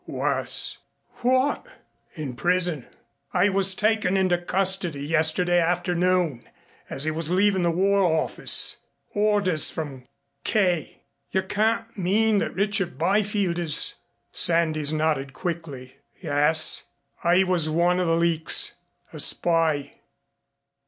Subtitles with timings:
[0.07, 0.79] Worse."
[1.17, 1.67] "What?"
[2.15, 2.87] "In prison.
[3.39, 6.43] He was taken into custody yesterday afternoon
[6.89, 8.77] as he was leaving the War Office.
[9.13, 10.07] Orders from
[10.43, 13.93] 'K.'" "You can't mean that Richard Byfield is"
[14.31, 15.97] Sandys nodded quickly.
[16.19, 16.81] "Yes.
[17.31, 18.73] He was one of the leaks
[19.13, 19.99] a spy."